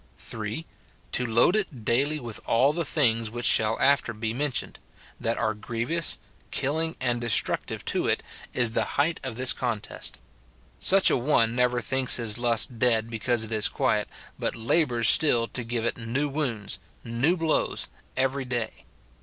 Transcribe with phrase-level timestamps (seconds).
[0.17, 0.65] [3.]
[1.11, 4.79] To load it daily with all the things which shall after be mentioned,
[5.19, 6.17] that are grievous,
[6.49, 10.17] killing, and de structive to it, is the height of this contest.
[10.79, 14.09] Such a one never thinks his lust dead because it is quiet,
[14.39, 17.87] but labours still to give it new wounds, new blows
[18.17, 18.85] every day.